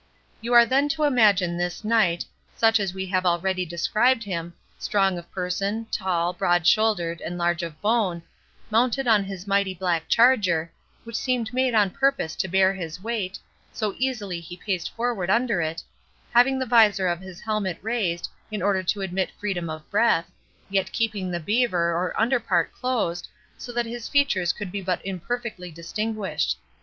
[0.41, 5.19] You are then to imagine this Knight, such as we have already described him, strong
[5.19, 8.23] of person, tall, broad shouldered, and large of bone,
[8.71, 10.71] mounted on his mighty black charger,
[11.03, 13.37] which seemed made on purpose to bear his weight,
[13.71, 15.83] so easily he paced forward under it,
[16.33, 20.31] having the visor of his helmet raised, in order to admit freedom of breath,
[20.67, 24.99] yet keeping the beaver, or under part, closed, so that his features could be but
[25.05, 26.57] imperfectly distinguished.